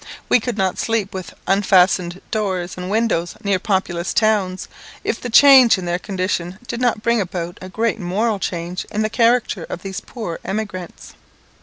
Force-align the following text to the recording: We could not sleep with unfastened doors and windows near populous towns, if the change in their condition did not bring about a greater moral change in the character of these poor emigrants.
We 0.29 0.39
could 0.39 0.57
not 0.57 0.79
sleep 0.79 1.13
with 1.13 1.35
unfastened 1.45 2.21
doors 2.31 2.75
and 2.75 2.89
windows 2.89 3.35
near 3.43 3.59
populous 3.59 4.15
towns, 4.15 4.67
if 5.03 5.21
the 5.21 5.29
change 5.29 5.77
in 5.77 5.85
their 5.85 5.99
condition 5.99 6.57
did 6.67 6.81
not 6.81 7.03
bring 7.03 7.21
about 7.21 7.59
a 7.61 7.69
greater 7.69 8.01
moral 8.01 8.39
change 8.39 8.83
in 8.89 9.03
the 9.03 9.11
character 9.11 9.63
of 9.65 9.83
these 9.83 9.99
poor 10.01 10.39
emigrants. 10.43 11.13